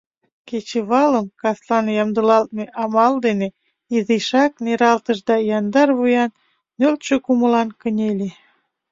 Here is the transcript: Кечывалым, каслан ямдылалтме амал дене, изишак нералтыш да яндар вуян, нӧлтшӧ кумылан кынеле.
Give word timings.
Кечывалым, 0.47 1.25
каслан 1.41 1.85
ямдылалтме 2.03 2.65
амал 2.83 3.13
дене, 3.25 3.47
изишак 3.95 4.51
нералтыш 4.65 5.19
да 5.27 5.35
яндар 5.57 5.89
вуян, 5.97 6.31
нӧлтшӧ 6.79 7.15
кумылан 7.25 7.69
кынеле. 7.81 8.29